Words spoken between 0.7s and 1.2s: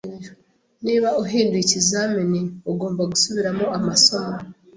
Niba